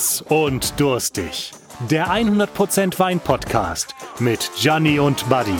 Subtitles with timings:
[0.00, 1.52] Krass und durstig.
[1.90, 5.58] Der 100% Wein Podcast mit Gianni und Buddy.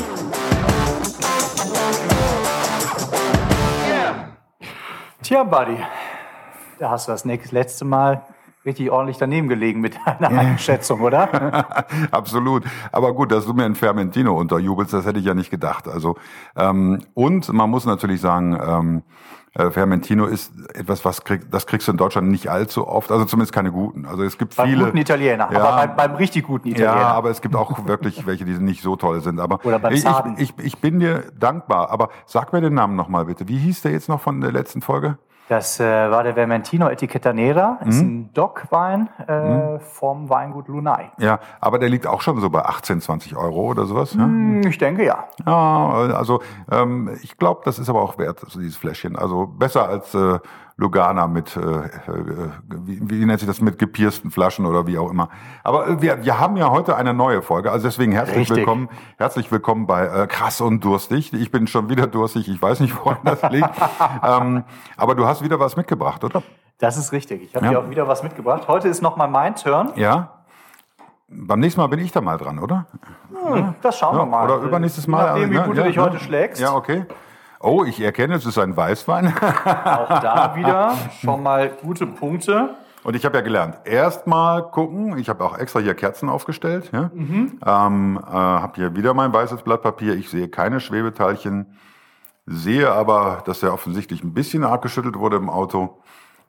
[5.23, 5.77] Tja, Buddy,
[6.79, 8.25] da hast du das nächste, letzte Mal
[8.65, 11.67] richtig ordentlich daneben gelegen mit deiner Einschätzung, oder?
[12.11, 12.65] Absolut.
[12.93, 15.87] Aber gut, dass du mir ein Fermentino unterjubelst, das hätte ich ja nicht gedacht.
[15.87, 16.17] Also
[16.57, 19.03] ähm, und man muss natürlich sagen, ähm,
[19.55, 23.25] äh, Fermentino ist etwas, was krieg, das kriegst du in Deutschland nicht allzu oft, also
[23.25, 24.07] zumindest keine guten.
[24.07, 24.85] Also es gibt beim viele.
[24.85, 25.63] guten Italiener, Ja.
[25.65, 27.01] aber beim, beim richtig guten Italiener.
[27.01, 29.41] Ja, aber es gibt auch wirklich welche, die nicht so toll sind.
[29.41, 31.91] Aber Oder beim ich, ich, ich, ich bin dir dankbar.
[31.91, 33.49] Aber sag mir den Namen nochmal bitte.
[33.49, 35.19] Wie hieß der jetzt noch von der letzten Folge?
[35.51, 38.09] Das äh, war der Vermentino Etichetta Nera, ist Mhm.
[38.09, 41.11] ein Dock-Wein äh, vom Weingut Lunai.
[41.19, 44.15] Ja, aber der liegt auch schon so bei 18, 20 Euro oder sowas.
[44.15, 45.25] Hm, Ich denke ja.
[45.45, 46.41] Ja, also
[46.71, 49.17] ähm, ich glaube, das ist aber auch wert, so dieses Fläschchen.
[49.17, 50.39] Also besser als äh,
[50.81, 51.89] Lugana mit, äh, äh,
[52.69, 55.29] wie, wie nennt sich das, mit gepiersten Flaschen oder wie auch immer.
[55.63, 58.57] Aber äh, wir, wir haben ja heute eine neue Folge, also deswegen herzlich Richtig.
[58.57, 61.35] willkommen, herzlich willkommen bei äh, Krass und Durstig.
[61.35, 63.69] Ich bin schon wieder durstig, ich weiß nicht, woran das liegt.
[64.27, 64.65] ähm,
[64.97, 66.43] aber du hast wieder was mitgebracht, oder?
[66.79, 67.43] Das ist richtig.
[67.43, 67.73] Ich habe Ja.
[67.73, 68.67] dir auch wieder was mitgebracht.
[68.67, 69.93] Heute ist nochmal mein Turn.
[69.97, 70.31] Ja.
[71.29, 72.87] Beim nächsten Mal bin ich da mal dran, oder?
[73.45, 74.51] Hm, das schauen wir mal.
[74.51, 75.27] Oder übernächstes Mal.
[75.27, 75.83] Nachdem, wie also, gut ne?
[75.83, 76.21] du dich Ja, heute ne?
[76.21, 76.61] schlägst.
[76.61, 77.05] Ja, okay.
[77.63, 79.35] Oh, ich erkenne, es ist ein Weißwein.
[79.67, 82.75] Auch da wieder schon mal gute Punkte.
[83.03, 85.19] Und ich habe ja gelernt, erstmal gucken.
[85.19, 86.91] Ich habe auch extra hier Kerzen aufgestellt.
[86.93, 87.11] Ja?
[87.15, 90.15] Ähm, äh, habe hier wieder mein weißes Blatt Papier.
[90.17, 91.79] Ich sehe keine Schwebeteilchen.
[92.45, 96.03] Sehe aber, dass er offensichtlich ein bisschen arg geschüttelt wurde im Auto.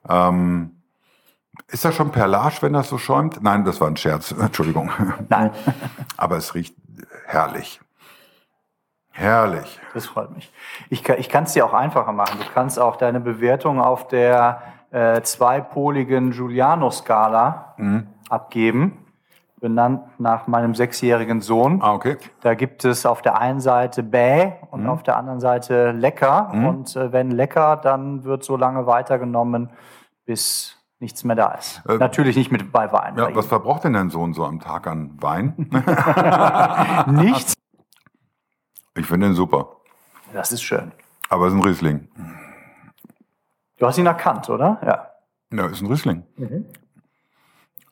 [0.09, 0.81] Ähm,
[1.67, 3.41] ist das schon Perlage, wenn das so schäumt?
[3.41, 4.31] Nein, das war ein Scherz.
[4.39, 4.91] Entschuldigung.
[5.29, 5.51] Nein,
[6.17, 6.75] Aber es riecht
[7.27, 7.79] herrlich.
[9.11, 9.79] Herrlich.
[9.93, 10.51] das freut mich.
[10.89, 12.39] Ich, kann- ich kann es dir auch einfacher machen.
[12.39, 14.61] Du kannst auch deine Bewertung auf der
[14.91, 18.07] äh, zweipoligen Giuliano-Skala Mhm.
[18.29, 18.97] abgeben.
[19.59, 21.81] Benannt nach meinem sechsjährigen Sohn.
[21.83, 22.17] Ah, okay.
[22.41, 26.49] Da gibt es auf der einen Seite Bäh und auf der anderen Seite Lecker.
[26.51, 29.69] Und äh, wenn lecker, dann wird so lange weitergenommen,
[30.25, 31.83] bis nichts mehr da ist.
[31.87, 33.15] Äh, Natürlich nicht mit bei Wein.
[33.17, 35.53] Ja, bei was verbraucht denn dein Sohn so am Tag an Wein?
[37.07, 37.53] Nichts.
[38.97, 39.67] Ich finde ihn super.
[40.33, 40.91] Das ist schön.
[41.29, 42.07] Aber es ist ein Riesling.
[43.77, 44.79] Du hast ihn erkannt, oder?
[44.85, 45.57] Ja.
[45.57, 46.23] Ja, ist ein Riesling.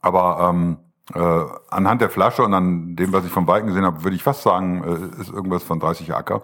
[0.02, 0.78] Aber ähm,
[1.14, 4.24] äh, anhand der Flasche und an dem, was ich vom Weiten gesehen habe, würde ich
[4.24, 6.42] fast sagen, äh, ist irgendwas von 30 Acker.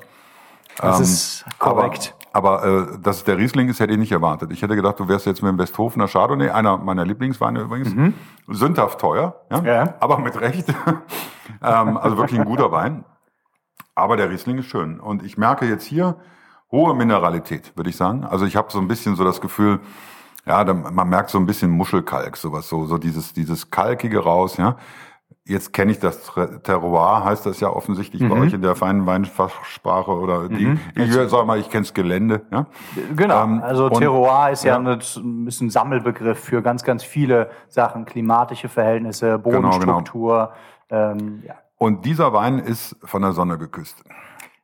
[0.78, 2.16] Das Ähm, ist korrekt.
[2.34, 4.52] Aber, aber äh, dass es der Riesling ist, hätte ich nicht erwartet.
[4.52, 8.14] Ich hätte gedacht, du wärst jetzt mit dem Westhofener Chardonnay, einer meiner Lieblingsweine übrigens,
[8.48, 9.64] sündhaft teuer, ja?
[9.64, 9.94] Ja.
[10.00, 10.68] aber mit Recht.
[11.64, 13.06] ähm, also wirklich ein guter Wein.
[13.96, 15.00] Aber der Riesling ist schön.
[15.00, 16.18] Und ich merke jetzt hier
[16.72, 18.26] hohe Mineralität, würde ich sagen.
[18.26, 19.80] Also ich habe so ein bisschen so das Gefühl,
[20.46, 24.76] ja, man merkt so ein bisschen Muschelkalk, sowas, so, so dieses, dieses Kalkige raus, ja.
[25.48, 29.06] Jetzt kenne ich das Ter- Terroir, heißt das ja offensichtlich bei euch in der feinen
[29.06, 32.66] Weinfachsprache oder die, ich sag mal, ich kenne Gelände, ja.
[33.16, 33.44] Genau.
[33.44, 34.98] ähm, also und- Terroir ist ja, ja.
[35.18, 38.06] ein bisschen Sammelbegriff für ganz, ganz viele Sachen.
[38.06, 39.70] Klimatische Verhältnisse, Genau, genau.
[39.70, 40.52] Bodenstruktur.
[40.90, 41.54] Ähm, ja.
[41.86, 44.04] Und dieser Wein ist von der Sonne geküsst.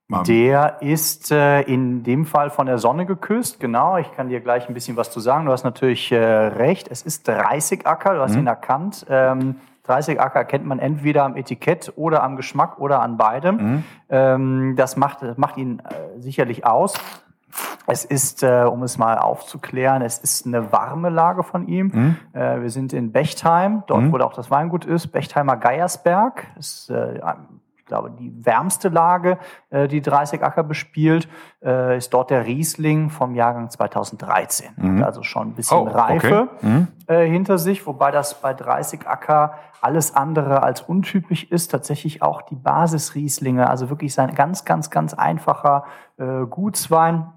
[0.07, 3.97] Mal- Der ist äh, in dem Fall von der Sonne geküsst, genau.
[3.97, 5.45] Ich kann dir gleich ein bisschen was zu sagen.
[5.45, 6.87] Du hast natürlich äh, recht.
[6.89, 9.05] Es ist 30 Acker, du hast ihn erkannt.
[9.09, 13.83] Ähm, 30 Acker kennt man entweder am Etikett oder am Geschmack oder an beidem.
[14.09, 16.93] Ähm, das macht, macht ihn äh, sicherlich aus.
[17.87, 22.17] Es ist, äh, um es mal aufzuklären, es ist eine warme Lage von ihm.
[22.33, 26.47] Äh, wir sind in Bechtheim, dort wo auch das Weingut ist, Bechtheimer Geiersberg.
[26.57, 27.19] Ist, äh,
[27.77, 29.37] ich glaube, die wärmste Lage,
[29.69, 31.27] äh, die 30 Acker bespielt,
[31.61, 34.69] äh, ist dort der Riesling vom Jahrgang 2013.
[34.99, 35.97] Hat Also schon ein bisschen Oh, okay.
[35.97, 36.47] Reife
[37.07, 41.71] äh, hinter sich, wobei das bei 30 Acker alles andere als untypisch ist.
[41.71, 45.83] Tatsächlich auch die Basisrieslinge, also wirklich sein ganz, ganz, ganz einfacher
[46.49, 47.33] Gutswein.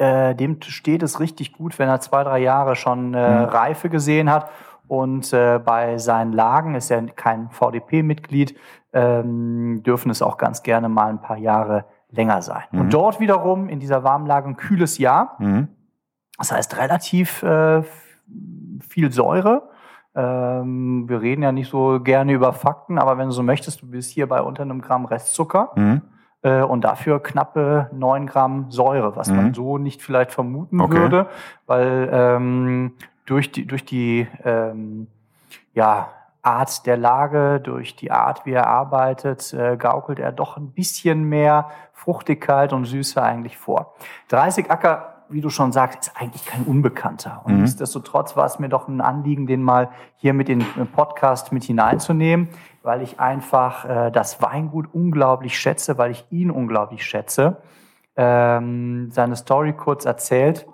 [0.00, 4.30] Äh, dem steht es richtig gut, wenn er zwei, drei Jahre schon äh, Reife gesehen
[4.30, 4.50] hat.
[4.88, 8.56] Und äh, bei seinen Lagen ist er kein VDP-Mitglied,
[8.94, 12.64] ähm, dürfen es auch ganz gerne mal ein paar Jahre länger sein.
[12.72, 15.36] Und dort wiederum in dieser Warmlage ein kühles Jahr.
[15.38, 15.68] Mhm.
[16.38, 17.82] Das heißt relativ äh,
[18.80, 19.68] viel Säure.
[20.14, 23.90] Ähm, wir reden ja nicht so gerne über Fakten, aber wenn du so möchtest, du
[23.90, 26.02] bist hier bei unter einem Gramm Restzucker Mhm.
[26.42, 30.94] Äh, und dafür knappe 9 Gramm Säure, was man so nicht vielleicht vermuten Okay.
[30.94, 31.26] würde,
[31.66, 32.92] weil ähm,
[33.26, 35.06] durch die, durch die ähm,
[35.74, 36.08] ja,
[36.42, 41.24] Art der Lage, durch die Art, wie er arbeitet, äh, gaukelt er doch ein bisschen
[41.24, 43.94] mehr Fruchtigkeit und Süße eigentlich vor.
[44.28, 47.42] 30 Acker wie du schon sagst, ist eigentlich kein Unbekannter.
[47.44, 47.60] Und mhm.
[47.62, 51.64] nichtsdestotrotz war es mir doch ein Anliegen, den mal hier mit in den Podcast mit
[51.64, 52.48] hineinzunehmen,
[52.82, 57.58] weil ich einfach äh, das Weingut unglaublich schätze, weil ich ihn unglaublich schätze.
[58.16, 60.66] Ähm, seine Story kurz erzählt.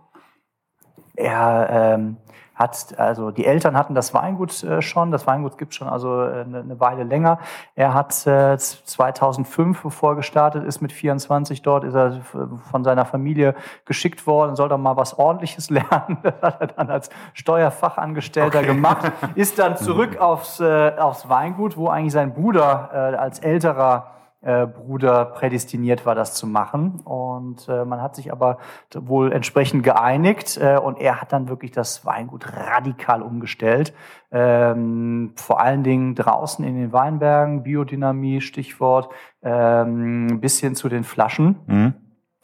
[1.15, 2.17] Er ähm,
[2.57, 6.41] hat, also die Eltern hatten das Weingut äh, schon, das Weingut gibt schon also äh,
[6.41, 7.39] eine, eine Weile länger.
[7.75, 12.23] Er hat äh, 2005, bevor er gestartet ist mit 24 dort, ist er
[12.71, 13.55] von seiner Familie
[13.85, 16.19] geschickt worden, soll doch mal was ordentliches lernen.
[16.23, 18.67] Das hat er dann als Steuerfachangestellter okay.
[18.67, 24.17] gemacht, ist dann zurück aufs, äh, aufs Weingut, wo eigentlich sein Bruder äh, als älterer
[24.43, 27.01] äh, Bruder prädestiniert war, das zu machen.
[27.05, 28.59] Und äh, man hat sich aber
[28.95, 33.95] wohl entsprechend geeinigt äh, und er hat dann wirklich das Weingut radikal umgestellt.
[34.31, 39.11] Ähm, vor allen Dingen draußen in den Weinbergen, Biodynamie, Stichwort,
[39.43, 41.57] ähm, bis hin zu den Flaschen.
[41.67, 41.95] Mhm.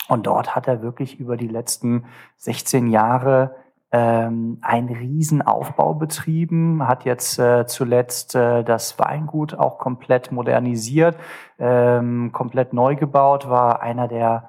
[0.09, 2.07] Und dort hat er wirklich über die letzten
[2.37, 3.55] 16 Jahre
[3.93, 11.17] ähm, einen Riesenaufbau betrieben, hat jetzt äh, zuletzt äh, das Weingut auch komplett modernisiert,
[11.59, 14.49] ähm, komplett neu gebaut, war einer der,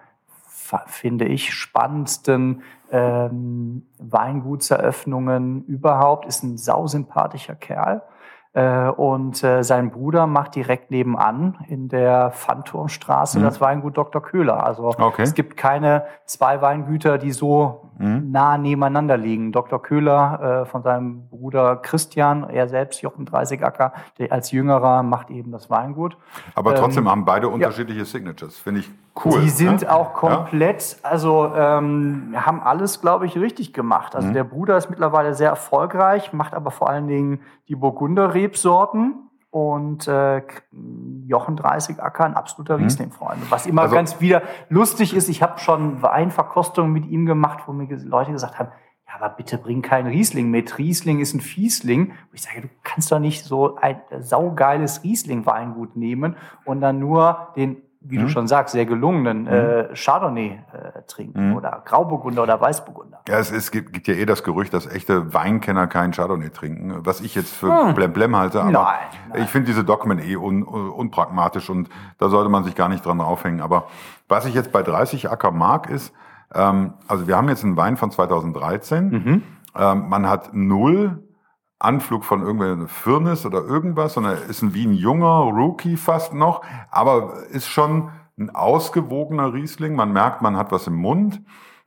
[0.86, 8.02] finde ich, spannendsten ähm, Weingutseröffnungen überhaupt, ist ein sausympathischer Kerl.
[8.54, 13.44] Äh, und äh, sein Bruder macht direkt nebenan in der Pfandturmstraße mhm.
[13.44, 14.22] das Weingut Dr.
[14.22, 14.64] Köhler.
[14.64, 15.24] Also okay.
[15.24, 18.32] es gibt keine zwei Weingüter, die so mhm.
[18.32, 19.52] nah nebeneinander liegen.
[19.52, 19.82] Dr.
[19.82, 25.30] Köhler äh, von seinem Bruder Christian, er selbst Jochen 30 Acker, der als Jüngerer macht
[25.30, 26.18] eben das Weingut.
[26.56, 28.06] Aber trotzdem ähm, haben beide unterschiedliche ja.
[28.06, 28.92] Signatures, finde ich
[29.24, 29.42] cool.
[29.42, 29.92] Die sind ja?
[29.92, 31.10] auch komplett, ja?
[31.10, 34.16] also ähm, haben alles, glaube ich, richtig gemacht.
[34.16, 34.34] Also mhm.
[34.34, 40.42] der Bruder ist mittlerweile sehr erfolgreich, macht aber vor allen Dingen die Burgunder-Rebsorten und äh,
[41.28, 42.86] Jochen 30 Acker, ein absoluter mhm.
[42.86, 43.52] Riesling-Freund.
[43.52, 47.72] Was immer also, ganz wieder lustig ist, ich habe schon Weinverkostungen mit ihm gemacht, wo
[47.72, 48.70] mir Leute gesagt haben,
[49.08, 50.80] ja, aber bitte bring keinen Riesling mit.
[50.80, 52.08] Riesling ist ein Fiesling.
[52.08, 56.36] Und ich sage, du kannst doch nicht so ein saugeiles Riesling-Weingut nehmen
[56.66, 58.24] und dann nur den wie mhm.
[58.24, 59.48] du schon sagst, sehr gelungenen mhm.
[59.48, 61.56] äh, Chardonnay äh, trinken mhm.
[61.56, 63.22] oder Grauburgunder oder Weißburgunder.
[63.28, 67.06] Ja, es, es gibt, gibt, ja eh das Gerücht, dass echte Weinkenner keinen Chardonnay trinken,
[67.06, 67.94] was ich jetzt für hm.
[67.94, 68.62] Blemblem halte.
[68.62, 68.86] Aber nein,
[69.30, 69.44] nein.
[69.44, 73.22] ich finde diese Dogmen eh un, unpragmatisch und da sollte man sich gar nicht dran
[73.22, 73.62] aufhängen.
[73.62, 73.88] Aber
[74.28, 76.14] was ich jetzt bei 30 Acker mag, ist,
[76.54, 79.10] ähm, also wir haben jetzt einen Wein von 2013.
[79.10, 79.44] Mhm.
[79.76, 81.24] Ähm, man hat null
[81.84, 86.62] Anflug von irgendeiner Firnis oder irgendwas, sondern ist ein, wie ein junger Rookie fast noch,
[86.92, 89.96] aber ist schon ein ausgewogener Riesling.
[89.96, 91.42] Man merkt, man hat was im Mund.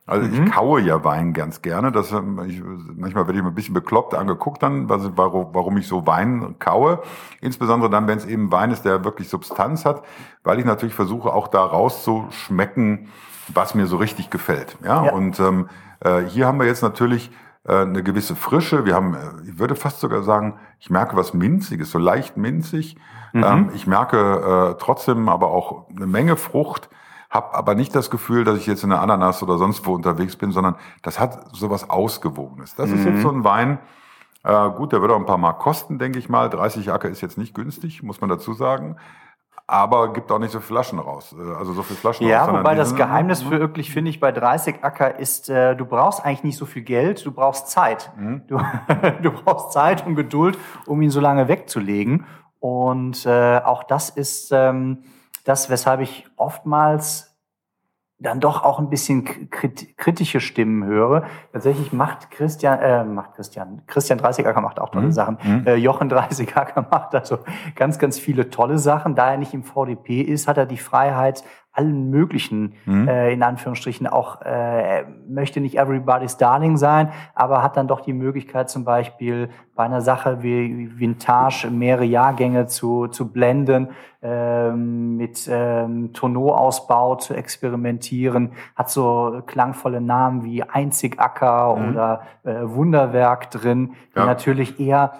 [0.05, 0.45] Also mhm.
[0.45, 1.91] ich kaue ja Wein ganz gerne.
[1.91, 2.13] Das,
[2.47, 2.63] ich,
[2.95, 7.01] manchmal werde ich mir ein bisschen bekloppt angeguckt dann, warum, warum ich so Wein kaue.
[7.41, 10.03] Insbesondere dann, wenn es eben Wein ist, der wirklich Substanz hat,
[10.43, 13.09] weil ich natürlich versuche, auch da rauszuschmecken,
[13.53, 14.77] was mir so richtig gefällt.
[14.83, 15.11] Ja, ja.
[15.11, 17.29] und ähm, äh, hier haben wir jetzt natürlich
[17.73, 18.85] eine gewisse Frische.
[18.85, 22.97] Wir haben, äh, ich würde fast sogar sagen, ich merke was Minziges, so leicht minzig.
[23.33, 23.43] Mhm.
[23.43, 26.89] Ähm, ich merke äh, trotzdem aber auch eine Menge Frucht,
[27.29, 30.35] habe aber nicht das Gefühl, dass ich jetzt in der Ananas oder sonst wo unterwegs
[30.35, 32.75] bin, sondern das hat sowas Ausgewogenes.
[32.75, 32.95] Das mhm.
[32.95, 33.79] ist jetzt so ein Wein,
[34.43, 36.49] äh, gut, der wird auch ein paar Mark kosten, denke ich mal.
[36.49, 38.95] 30 Acker ist jetzt nicht günstig, muss man dazu sagen
[39.67, 41.35] aber gibt auch nicht so Flaschen raus.
[41.37, 42.53] Äh, also so viele Flaschen ja, raus.
[42.53, 46.23] Ja, wobei das Geheimnis für wirklich, finde ich, bei 30 Acker ist, äh, du brauchst
[46.23, 48.11] eigentlich nicht so viel Geld, du brauchst Zeit.
[48.17, 48.43] Mhm.
[48.47, 48.57] Du,
[49.21, 52.25] du brauchst Zeit und Geduld, um ihn so lange wegzulegen.
[52.59, 55.03] Und äh, auch das ist ähm,
[55.43, 57.26] das, weshalb ich oftmals
[58.19, 61.25] dann doch auch ein bisschen kritische Stimmen höre.
[61.53, 65.11] Tatsächlich macht Christian, äh, macht Christian, Christian 30acker macht auch tolle mhm.
[65.11, 65.37] Sachen.
[65.43, 65.67] Mhm.
[65.67, 67.39] Äh, Jochen 30acker macht also
[67.75, 69.13] ganz, ganz viele tolle Sachen.
[69.13, 71.43] Da er nicht im VDP ist, hat er die Freiheit,
[71.77, 73.07] allen möglichen, mhm.
[73.07, 78.13] äh, in Anführungsstrichen auch, äh, möchte nicht everybody's darling sein, aber hat dann doch die
[78.13, 83.89] Möglichkeit zum Beispiel bei einer Sache wie Vintage mehrere Jahrgänge zu, zu blenden,
[84.23, 91.89] ähm, mit ähm, Tonneau-Ausbau zu experimentieren, hat so klangvolle Namen wie Einzigacker mhm.
[91.89, 94.25] oder äh, Wunderwerk drin, die ja.
[94.25, 95.13] natürlich eher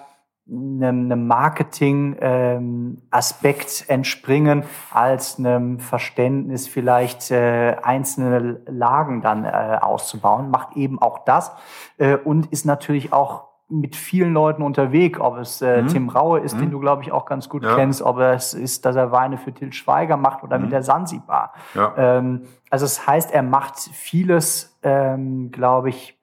[0.49, 10.49] einem, Marketing-Aspekt ähm, entspringen, als einem Verständnis vielleicht äh, einzelne Lagen dann äh, auszubauen.
[10.49, 11.51] Macht eben auch das
[11.97, 15.87] äh, und ist natürlich auch mit vielen Leuten unterwegs, ob es äh, mhm.
[15.87, 16.61] Tim Raue ist, mhm.
[16.61, 17.75] den du, glaube ich, auch ganz gut ja.
[17.75, 20.65] kennst, ob es ist, dass er Weine für Til Schweiger macht oder mhm.
[20.65, 21.53] mit der Sansibar.
[21.73, 21.93] Ja.
[21.97, 26.16] Ähm, also es das heißt, er macht vieles, ähm, glaube ich,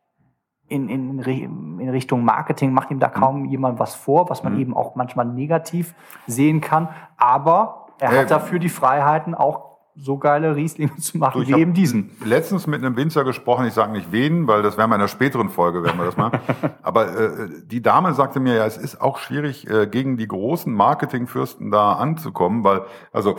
[0.68, 3.12] in, in, in Richtung Marketing macht ihm da mhm.
[3.12, 4.60] kaum jemand was vor, was man mhm.
[4.60, 5.94] eben auch manchmal negativ
[6.26, 6.88] sehen kann.
[7.16, 11.60] Aber er hat dafür die Freiheiten, auch so geile Rieslinge zu machen Du, ich wie
[11.60, 12.10] eben diesen.
[12.24, 15.08] Letztens mit einem Winzer gesprochen, ich sage nicht wen, weil das werden wir in einer
[15.08, 16.32] späteren Folge, werden wir das mal.
[16.82, 20.72] Aber äh, die Dame sagte mir, ja, es ist auch schwierig, äh, gegen die großen
[20.72, 23.36] Marketingfürsten da anzukommen, weil, also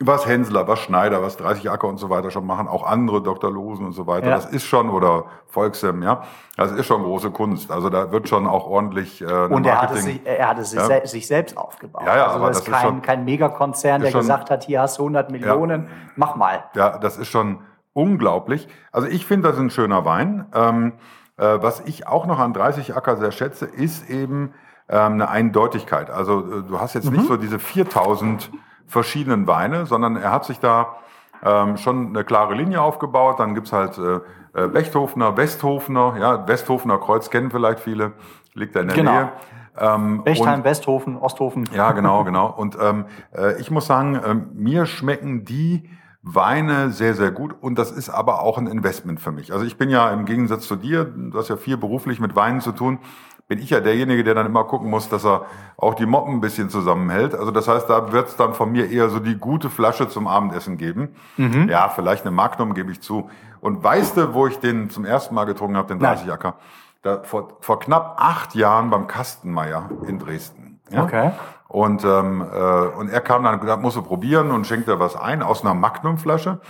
[0.00, 3.50] was Hensler, was Schneider, was 30 Acker und so weiter schon machen, auch andere Dr.
[3.50, 4.34] Losen und so weiter, Ja.
[4.34, 6.22] das ist schon, oder Volksem, ja,
[6.56, 7.70] das ist schon große Kunst.
[7.70, 10.70] Also da wird schon auch ordentlich äh, Und er hat es sich, er hat es
[10.70, 10.86] sich, Ja.
[10.86, 12.02] sel sich selbst aufgebaut.
[12.04, 14.50] Ja, ja, also aber das ist das ist kein, schon- kein Megakonzern, der schon- gesagt
[14.50, 16.64] hat, hier hast du 100 Millionen, mach mal.
[16.74, 17.60] Ja, das ist schon
[17.92, 18.66] unglaublich.
[18.90, 20.46] Also ich finde, das ist ein schöner Wein.
[20.54, 20.92] Ähm,
[21.36, 24.52] äh, was ich auch noch an 30 Acker sehr schätze, ist eben
[24.88, 26.10] ähm, eine Eindeutigkeit.
[26.10, 28.50] Also äh, du hast jetzt nicht so diese 4000
[28.86, 30.96] verschiedenen Weine, sondern er hat sich da
[31.42, 33.38] ähm, schon eine klare Linie aufgebaut.
[33.40, 34.20] Dann gibt's halt äh,
[34.54, 36.16] äh, Bechthofener, Westhofener.
[36.18, 38.12] Ja, Westhofener Kreuz kennen vielleicht viele,
[38.54, 39.12] liegt da in der Genau.
[39.12, 39.32] Nähe.
[39.76, 41.68] Ähm, Bechtheim, und- Westhofen, Osthofen.
[41.74, 42.46] ja, genau, genau.
[42.46, 45.90] Und ähm, äh, ich muss sagen, ähm, mir schmecken die
[46.22, 47.54] Weine sehr, sehr gut.
[47.60, 49.52] Und das ist aber auch ein Investment für mich.
[49.52, 52.60] Also ich bin ja im Gegensatz zu dir, du hast ja viel beruflich mit Weinen
[52.62, 52.98] zu tun,
[53.46, 55.46] bin ich ja derjenige, der dann immer gucken muss, dass er
[55.76, 57.34] auch die Moppen ein bisschen zusammenhält.
[57.34, 60.78] Also das heißt, da wird's dann von mir eher so die gute Flasche zum Abendessen
[60.78, 61.14] geben.
[61.68, 63.28] Ja, vielleicht eine Magnum gebe ich zu.
[63.60, 66.16] Und weißt du, wo ich den zum ersten Mal getrunken habe, den Nein.
[66.16, 66.54] 30 Acker?
[67.02, 70.80] Da, vor, vor knapp acht Jahren beim Kastenmeier in Dresden.
[70.90, 71.04] Ja?
[71.04, 71.32] Okay.
[71.68, 75.42] Und, ähm, äh, und er kam dann, gesagt, musst du probieren und schenkte was ein
[75.42, 76.60] aus einer Magnumflasche.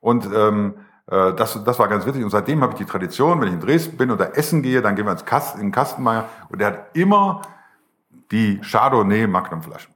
[0.00, 2.22] Und ähm, äh, das, das war ganz witzig.
[2.22, 4.94] Und seitdem habe ich die Tradition, wenn ich in Dresden bin oder essen gehe, dann
[4.94, 7.42] gehen wir ins Kast, in den Kastenmeier und der hat immer
[8.30, 9.92] die Chardonnay Magnumflaschen.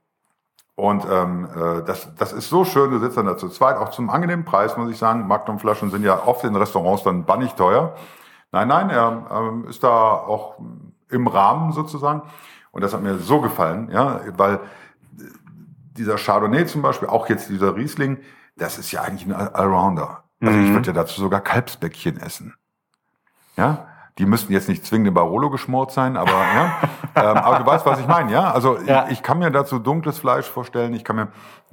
[0.77, 3.91] Und ähm, äh, das, das ist so schön, du sitzt dann da zu zweit, auch
[3.91, 5.27] zum angenehmen Preis, muss ich sagen.
[5.29, 7.95] Magnumflaschen sind ja oft in Restaurants dann bannig teuer.
[8.51, 10.57] Nein, nein, er ähm, ist da auch
[11.11, 12.23] im Rahmen sozusagen.
[12.73, 14.59] Und das hat mir so gefallen, ja, weil
[15.97, 18.19] dieser Chardonnay zum Beispiel, auch jetzt dieser Riesling,
[18.57, 20.24] das ist ja eigentlich ein Allrounder.
[20.41, 22.55] Also ich würde ja dazu sogar Kalbsbäckchen essen.
[23.57, 23.87] Ja,
[24.19, 26.79] die müssten jetzt nicht zwingend in Barolo geschmort sein, aber ja,
[27.17, 28.53] ähm, aber du weißt, was ich meine, ja.
[28.53, 29.07] Also Ja.
[29.07, 31.29] Ich, ich kann mir dazu dunkles Fleisch vorstellen, ich kann mir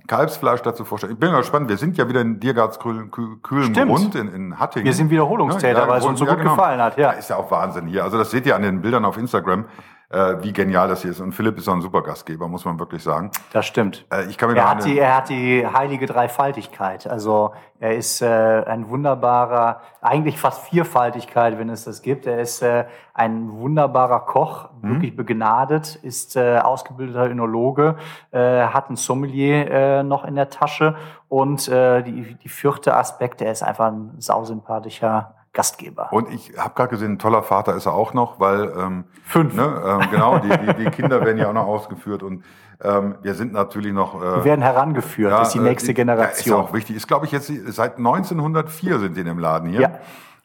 [0.08, 1.14] Kalbsfleisch dazu vorstellen.
[1.14, 1.70] Ich bin mal gespannt.
[1.70, 3.74] Wir sind ja wieder in Diergarts kühlen, kühlen.
[3.74, 4.86] Grund in, in Hattingen.
[4.86, 7.12] Wir sind Wiederholungstäter, weil es uns so gut gefallen hat, ja.
[7.12, 8.04] Ist ja auch Wahnsinn hier.
[8.04, 9.66] Also das seht ihr an den Bildern auf Instagram,
[10.12, 11.20] äh, wie genial das hier ist.
[11.22, 13.32] Und Philipp ist auch ein super Gastgeber, muss man wirklich sagen.
[13.54, 14.06] Das stimmt.
[14.12, 17.08] Äh, ich kann mir Er hat, die, er hat die heilige Dreifaltigkeit.
[17.08, 22.28] Also er ist äh, ein wunderbarer, eigentlich fast Vierfaltigkeit, wenn es das gibt.
[22.28, 24.90] Er ist äh, ein wunderbarer Koch, Mhm.
[24.90, 27.98] wirklich begnadet, ist äh, ausgebildeter Önologe,
[28.32, 30.96] äh, hat ein Sommelier äh, noch in der Tasche
[31.30, 36.12] und äh, die, die vierte Aspekt, er ist einfach ein sausympathischer Gastgeber.
[36.14, 39.54] Und ich habe gerade gesehen, ein toller Vater ist er auch noch, weil ähm, Fünf.
[39.54, 42.44] Ne, ähm, genau, die, die, die Kinder werden ja auch noch ausgeführt und
[42.84, 44.16] ähm, wir sind natürlich noch.
[44.22, 46.60] Äh, Die werden herangeführt, das ist die äh, nächste Ja, Generation.
[46.62, 46.96] ist auch wichtig.
[46.96, 49.82] Ist, glaube ich, jetzt seit 1904 sind die in dem Laden hier.
[49.82, 49.92] Ja.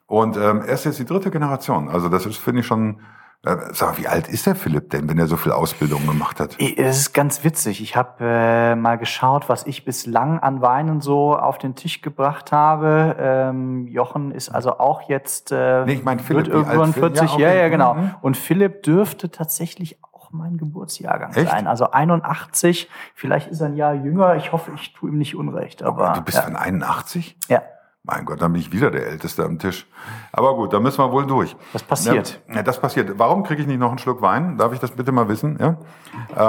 [0.07, 1.89] Und ähm, er ist jetzt die dritte Generation.
[1.89, 3.01] Also das ist, finde ich schon.
[3.45, 6.41] Äh, sag mal, wie alt ist der Philipp denn, wenn er so viel Ausbildung gemacht
[6.41, 6.57] hat?
[6.59, 7.81] Es ist ganz witzig.
[7.81, 12.53] Ich habe äh, mal geschaut, was ich bislang an Weinen so auf den Tisch gebracht
[12.53, 13.17] habe.
[13.19, 17.17] Ähm, Jochen ist also auch jetzt äh, Nee, ich mein Philipp, wird irgendwann alt Philipp?
[17.19, 17.39] 40.
[17.39, 17.95] Ja, Ja, ja, genau.
[17.95, 18.15] Mhm.
[18.21, 21.51] Und Philipp dürfte tatsächlich auch mein Geburtsjahrgang Echt?
[21.51, 21.67] sein.
[21.67, 22.89] Also 81.
[23.15, 24.37] Vielleicht ist er ein Jahr jünger.
[24.37, 25.83] Ich hoffe, ich tue ihm nicht Unrecht.
[25.83, 26.45] Aber du bist ja.
[26.45, 27.37] von 81?
[27.49, 27.63] ja.
[28.09, 29.85] Mein Gott, dann bin ich wieder der Älteste am Tisch.
[30.31, 31.57] Aber gut, da müssen wir wohl durch.
[31.73, 32.41] Das passiert.
[32.55, 33.19] Ja, das passiert.
[33.19, 34.57] Warum kriege ich nicht noch einen Schluck Wein?
[34.59, 35.59] Darf ich das bitte mal wissen?
[35.59, 35.77] Ja,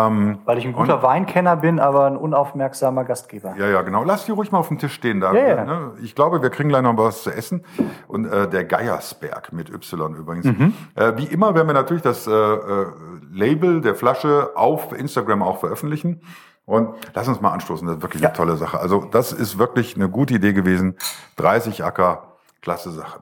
[0.08, 3.56] ähm, Weil ich ein guter Weinkenner bin, aber ein unaufmerksamer Gastgeber.
[3.58, 4.04] ja, ja, genau.
[4.04, 5.20] Lass die ruhig mal auf dem Tisch stehen.
[5.20, 5.66] Da, Ja.
[5.66, 5.92] Ne?
[6.04, 7.66] Ich glaube, wir kriegen gleich noch was zu essen.
[8.08, 10.46] Und äh, der Geiersberg mit Y übrigens.
[10.46, 10.74] Mhm.
[10.94, 12.86] Äh, wie immer werden wir natürlich das äh, äh,
[13.32, 16.22] Label der Flasche auf Instagram auch veröffentlichen.
[16.68, 18.28] Und lass uns mal anstoßen, das ist wirklich Ja.
[18.28, 18.78] eine tolle Sache.
[18.78, 20.98] Also das ist wirklich eine gute Idee gewesen.
[21.38, 23.22] 30 Acker, klasse Sache.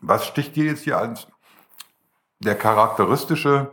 [0.00, 1.26] Was sticht dir jetzt hier als
[2.38, 3.72] der charakteristische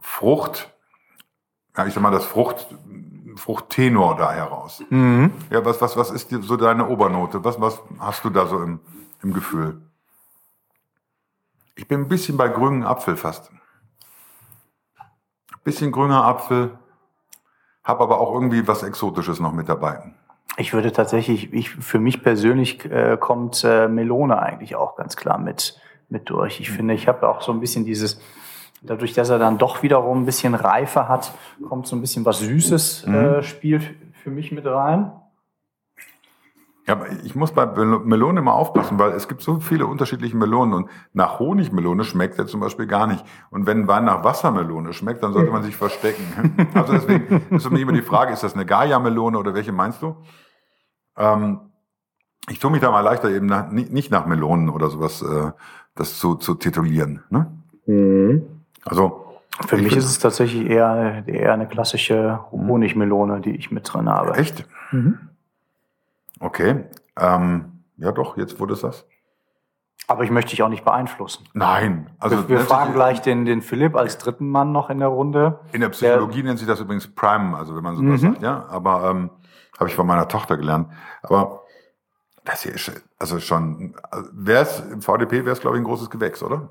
[0.00, 0.72] Frucht,
[1.76, 2.66] ja, ich sag mal, das Frucht,
[3.34, 4.84] Fruchttenor da heraus?
[4.88, 5.32] Mhm.
[5.50, 7.42] Ja, was, was, was ist dir so deine Obernote?
[7.44, 8.78] Was, was hast du da so im,
[9.22, 9.82] im Gefühl?
[11.74, 13.50] Ich bin ein bisschen bei grünen Apfel fast.
[15.64, 16.78] Bisschen grüner Apfel,
[17.82, 20.14] hab aber auch irgendwie was Exotisches noch mit dabei.
[20.56, 25.38] Ich würde tatsächlich, ich, für mich persönlich äh, kommt äh, Melone eigentlich auch ganz klar
[25.38, 26.60] mit, mit durch.
[26.60, 28.20] Ich finde, ich habe auch so ein bisschen dieses,
[28.82, 31.32] dadurch, dass er dann doch wiederum ein bisschen Reife hat,
[31.68, 35.12] kommt so ein bisschen was Süßes, äh, spielt für mich mit rein.
[36.86, 40.74] Ja, aber ich muss bei Melone immer aufpassen, weil es gibt so viele unterschiedliche Melonen
[40.74, 43.24] und nach Honigmelone schmeckt er zum Beispiel gar nicht.
[43.50, 46.24] Und wenn Wein nach Wassermelone schmeckt, dann sollte man sich verstecken.
[46.74, 50.02] Also deswegen ist für mich immer die Frage, ist das eine Gaia-Melone oder welche meinst
[50.02, 50.16] du?
[51.16, 51.60] Ähm,
[52.50, 55.52] ich tue mich da mal leichter eben nach, nicht nach Melonen oder sowas, äh,
[55.94, 57.22] das zu, zu titulieren.
[57.30, 57.50] Ne?
[57.86, 58.42] Mhm.
[58.84, 59.24] Also
[59.66, 64.34] für mich ist es tatsächlich eher, eher eine klassische Honigmelone, die ich mit drin habe.
[64.34, 64.66] Echt?
[64.90, 65.18] Mhm.
[66.44, 66.84] Okay.
[67.18, 69.06] Ähm, ja doch, jetzt wurde es das.
[70.06, 71.48] Aber ich möchte dich auch nicht beeinflussen.
[71.54, 72.10] Nein.
[72.18, 75.60] Also wir, wir fragen gleich den, den Philipp als dritten Mann noch in der Runde.
[75.72, 78.32] In der Psychologie der, nennt sich das übrigens Prime, also wenn man sowas mhm.
[78.32, 78.66] sagt, ja.
[78.68, 79.30] Aber ähm,
[79.78, 80.92] habe ich von meiner Tochter gelernt.
[81.22, 81.62] Aber
[82.44, 85.86] das hier ist also schon, also wäre es im VDP wäre es glaube ich ein
[85.86, 86.68] großes Gewächs, oder?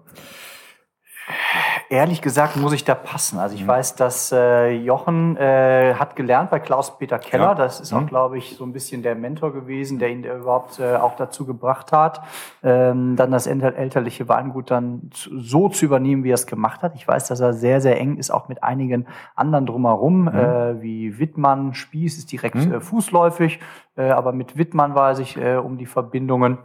[1.93, 3.37] Ehrlich gesagt muss ich da passen.
[3.37, 3.67] Also ich mhm.
[3.67, 7.49] weiß, dass äh, Jochen äh, hat gelernt bei Klaus-Peter Keller.
[7.49, 7.53] Ja.
[7.53, 7.99] Das ist mhm.
[7.99, 11.45] auch, glaube ich, so ein bisschen der Mentor gewesen, der ihn überhaupt äh, auch dazu
[11.45, 12.23] gebracht hat,
[12.63, 16.95] ähm, dann das elterliche Weingut dann so zu übernehmen, wie er es gemacht hat.
[16.95, 20.27] Ich weiß, dass er sehr, sehr eng ist, auch mit einigen anderen drumherum, mhm.
[20.29, 22.73] äh, wie Wittmann, Spieß ist direkt mhm.
[22.73, 23.59] äh, fußläufig,
[23.97, 26.57] äh, aber mit Wittmann weiß ich äh, um die Verbindungen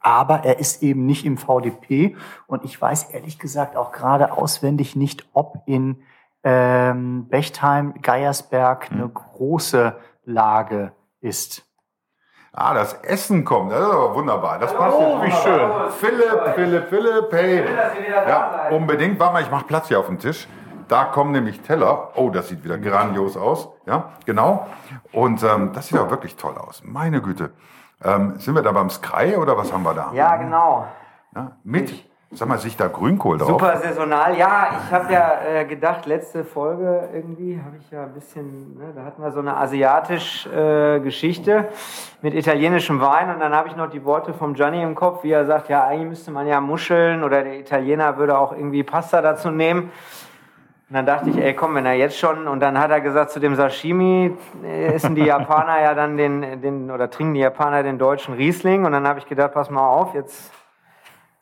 [0.00, 2.16] aber er ist eben nicht im VDP.
[2.46, 6.02] Und ich weiß ehrlich gesagt auch gerade auswendig nicht, ob in
[6.42, 9.14] ähm, Bechtheim, Geiersberg eine hm.
[9.14, 11.66] große Lage ist.
[12.52, 13.70] Ah, das Essen kommt.
[13.70, 14.58] Das ist aber wunderbar.
[14.58, 15.70] Das passt oh, wie schön.
[16.00, 17.64] Philipp, Philipp, Philipp, hey.
[18.10, 19.20] Ja, unbedingt.
[19.20, 20.48] Warte mal, ich mache Platz hier auf dem Tisch.
[20.88, 22.10] Da kommen nämlich Teller.
[22.16, 23.68] Oh, das sieht wieder grandios aus.
[23.86, 24.66] Ja, genau.
[25.12, 26.82] Und ähm, das sieht auch wirklich toll aus.
[26.84, 27.52] Meine Güte.
[28.02, 30.10] Ähm, sind wir da beim Sky oder was haben wir da?
[30.14, 30.86] Ja, genau.
[31.34, 33.48] Ja, mit, ich, sag mal, sich da Grünkohl drauf?
[33.48, 34.36] Super saisonal.
[34.38, 38.92] Ja, ich habe ja äh, gedacht, letzte Folge irgendwie habe ich ja ein bisschen, ne,
[38.94, 41.68] da hatten wir so eine asiatische äh, Geschichte
[42.22, 45.32] mit italienischem Wein und dann habe ich noch die Worte vom Gianni im Kopf, wie
[45.32, 49.20] er sagt, ja, eigentlich müsste man ja Muscheln oder der Italiener würde auch irgendwie Pasta
[49.20, 49.90] dazu nehmen.
[50.90, 53.30] Und dann dachte ich, ey, komm, wenn er jetzt schon, und dann hat er gesagt,
[53.30, 57.84] zu dem Sashimi äh, essen die Japaner ja dann den, den, oder trinken die Japaner
[57.84, 58.84] den deutschen Riesling.
[58.84, 60.50] Und dann habe ich gedacht, pass mal auf, jetzt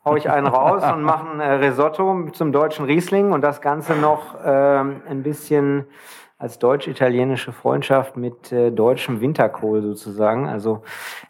[0.05, 3.93] hau ich einen raus und mache ein äh, Risotto zum deutschen Riesling und das Ganze
[3.95, 5.87] noch ähm, ein bisschen
[6.37, 10.47] als deutsch-italienische Freundschaft mit äh, deutschem Winterkohl sozusagen.
[10.47, 10.83] Also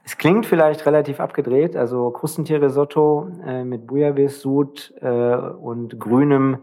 [0.04, 6.58] es klingt vielleicht relativ abgedreht, also Krustentierrisotto äh, mit Bouillabaisse-Sud äh, und grünem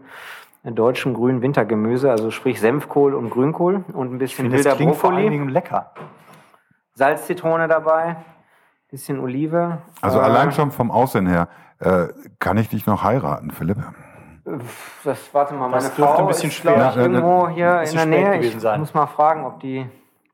[0.63, 4.93] deutschem grünen Wintergemüse, also sprich Senfkohl und Grünkohl und ein bisschen wilder Brokkoli.
[4.95, 5.91] Vor allen Dingen lecker.
[6.93, 8.17] Salz, Zitrone dabei,
[8.89, 9.77] bisschen Olive.
[10.01, 11.47] Also äh, allein schon vom Aussehen her,
[11.79, 12.07] äh,
[12.39, 13.77] kann ich dich noch heiraten, Philipp?
[15.03, 16.89] Das, warte mal, meine das Frau ein bisschen ist, schwer.
[16.91, 18.37] Ich, irgendwo hier in der Nähe.
[18.39, 18.79] Ich sein.
[18.79, 19.85] muss mal fragen, ob die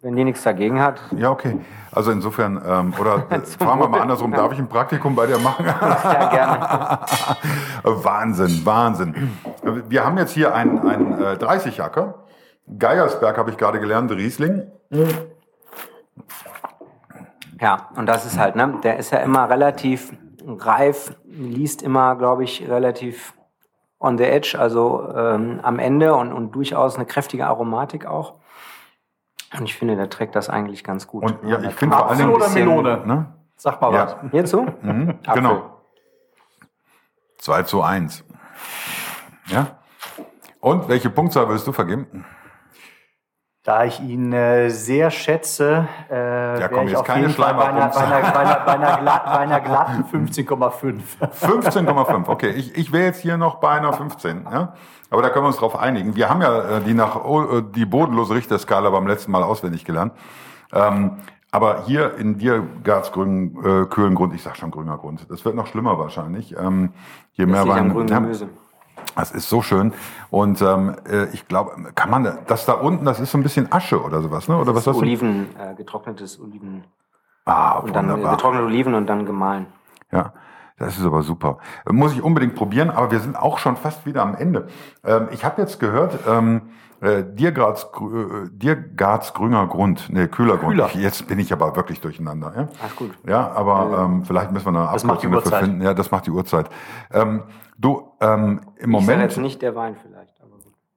[0.03, 0.99] wenn die nichts dagegen hat.
[1.17, 1.57] Ja, okay.
[1.91, 5.37] Also insofern, ähm, oder äh, fragen wir mal andersrum, darf ich ein Praktikum bei dir
[5.37, 5.65] machen?
[5.65, 6.99] ja, gerne.
[8.03, 9.31] Wahnsinn, Wahnsinn.
[9.89, 12.25] Wir haben jetzt hier einen, einen äh, 30-Acker.
[12.77, 14.71] Geiersberg habe ich gerade gelernt, Riesling.
[17.59, 20.13] Ja, und das ist halt, ne, der ist ja immer relativ
[20.45, 23.33] reif, liest immer, glaube ich, relativ
[23.99, 28.35] on the edge, also ähm, am Ende und, und durchaus eine kräftige Aromatik auch.
[29.57, 31.23] Und ich finde, der trägt das eigentlich ganz gut.
[31.23, 33.01] Und ja, ich finde vor allem oder Melone.
[33.05, 33.33] Ne?
[33.55, 34.05] Sag mal ja.
[34.05, 34.31] was.
[34.31, 34.65] Hierzu?
[34.81, 35.81] Mhm, genau.
[37.37, 38.25] 2 zu 1.
[39.47, 39.79] Ja.
[40.59, 42.25] Und welche Punktzahl willst du vergeben?
[43.63, 47.87] Da ich ihn äh, sehr schätze, äh, ja, komm, ich auf jeden Fall bei einer,
[47.87, 50.99] bei, einer, bei, einer, bei, einer glatt, bei einer glatten 15,5.
[51.41, 52.49] 15,5, okay.
[52.49, 54.47] Ich, ich wäre jetzt hier noch bei einer 15.
[54.51, 54.73] Ja?
[55.09, 56.17] Aber da können wir uns drauf einigen.
[56.17, 59.85] Wir haben ja äh, die, nach, oh, äh, die bodenlose Richterskala beim letzten Mal auswendig
[59.85, 60.11] gelernt.
[60.73, 61.19] Ähm,
[61.51, 65.55] aber hier in Diergarts grünen äh, kühlen Grund, ich sag schon grüner Grund, das wird
[65.55, 66.53] noch schlimmer wahrscheinlich.
[66.57, 66.91] Ähm,
[67.33, 67.93] je mehr Wein.
[67.93, 68.49] Gemüse.
[69.15, 69.93] Das ist so schön.
[70.29, 73.71] Und ähm, äh, ich glaube, kann man das da unten, das ist so ein bisschen
[73.71, 74.57] Asche oder sowas, ne?
[74.57, 74.97] Oder das was?
[74.97, 76.83] Oliven, äh, getrocknetes Oliven.
[77.45, 78.17] Ah, und wunderbar.
[78.17, 79.67] dann getrocknete Oliven und dann gemahlen.
[80.11, 80.33] Ja.
[80.77, 81.59] Das ist aber super.
[81.89, 84.67] Muss ich unbedingt probieren, aber wir sind auch schon fast wieder am Ende.
[85.05, 86.61] Ähm, ich habe jetzt gehört, ähm,
[87.03, 90.73] äh, Diergarts, äh, Diergarts grüner Grund, nee, kühler Grund.
[90.73, 90.89] Kühler.
[90.93, 92.53] Jetzt bin ich aber wirklich durcheinander.
[92.55, 92.67] Ja?
[92.85, 93.11] Ach gut.
[93.27, 95.81] Ja, aber ähm, vielleicht müssen wir eine Abkürzung dafür finden.
[95.81, 96.69] Ja, das macht die Uhrzeit.
[97.11, 97.43] Ähm,
[97.77, 99.17] du, ähm, im Moment.
[99.17, 100.33] Ich jetzt nicht der Wein vielleicht.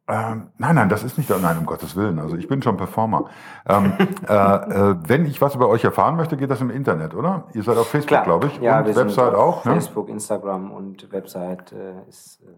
[0.08, 2.20] Ähm, nein, nein, das ist nicht, nein, um Gottes Willen.
[2.20, 3.28] Also ich bin schon Performer.
[3.68, 3.92] Ähm,
[4.28, 7.48] äh, äh, wenn ich was über euch erfahren möchte, geht das im Internet, oder?
[7.54, 8.60] Ihr seid auf Facebook, glaube ich.
[8.60, 9.64] Ja, und Website auch.
[9.64, 9.72] Ne?
[9.72, 12.52] Facebook, Instagram und Website äh, ist, äh,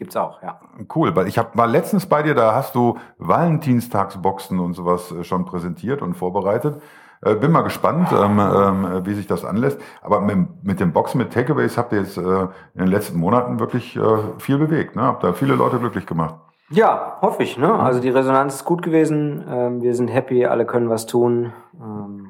[0.00, 0.58] gibt's auch, ja.
[0.94, 5.24] Cool, weil ich hab, war letztens bei dir, da hast du Valentinstagsboxen und sowas äh,
[5.24, 6.80] schon präsentiert und vorbereitet.
[7.22, 9.78] Äh, bin mal gespannt, ähm, ähm, wie sich das anlässt.
[10.00, 13.60] Aber mit, mit dem Boxen, mit Takeaways habt ihr jetzt äh, in den letzten Monaten
[13.60, 14.00] wirklich äh,
[14.38, 14.96] viel bewegt.
[14.96, 15.02] Ne?
[15.02, 16.36] Habt da viele Leute glücklich gemacht.
[16.70, 17.58] Ja, hoffe ich.
[17.58, 17.70] Ne?
[17.70, 19.44] Also die Resonanz ist gut gewesen.
[19.46, 21.52] Ähm, wir sind happy, alle können was tun.
[21.78, 22.28] Ähm,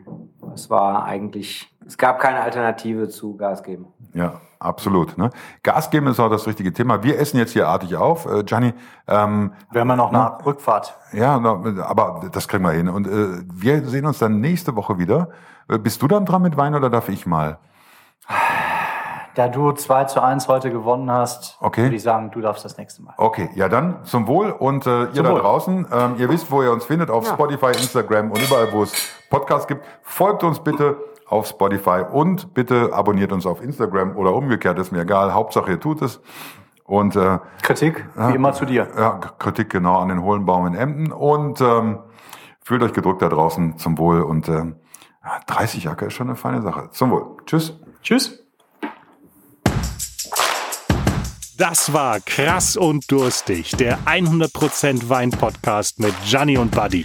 [0.52, 3.86] es war eigentlich, es gab keine Alternative zu Gas geben.
[4.14, 5.18] Ja, absolut.
[5.18, 5.30] Ne?
[5.64, 7.02] Gas geben ist auch das richtige Thema.
[7.02, 8.26] Wir essen jetzt hier artig auf.
[8.26, 8.74] Äh, Gianni,
[9.08, 10.96] ähm, Wir haben ja noch eine Rückfahrt.
[11.12, 12.88] ja, na, aber das kriegen wir hin.
[12.88, 15.30] Und äh, wir sehen uns dann nächste Woche wieder.
[15.68, 17.58] Äh, bist du dann dran mit Wein oder darf ich mal?
[19.34, 21.84] Da du 2 zu 1 heute gewonnen hast, Okay.
[21.84, 23.14] würde ich sagen, du darfst das nächste Mal.
[23.16, 25.40] Okay, ja dann zum Wohl und äh, ihr Zum da Wohl.
[25.40, 28.92] draußen, ähm, ihr wisst, wo ihr uns findet, auf Spotify, Instagram und überall, wo es
[29.30, 29.84] Podcasts gibt.
[30.02, 30.96] Folgt uns bitte
[31.30, 35.32] auf Spotify und bitte abonniert uns auf Instagram oder umgekehrt, ist mir egal.
[35.32, 36.20] Hauptsache ihr tut es.
[36.84, 38.88] Und äh, Kritik, wie immer zu dir.
[38.96, 42.00] ja, Kritik genau an den Hohlenbaum in Emden und ähm,
[42.62, 46.62] fühlt euch gedrückt da draußen zum Wohl und ja, 30 Acker ist schon eine feine
[46.62, 46.90] Sache.
[46.90, 47.36] Zum Wohl.
[47.46, 47.78] Tschüss.
[48.02, 48.44] Tschüss.
[51.58, 57.04] Das war Krass und Durstig, der 100% Wein-Podcast mit Gianni und Buddy.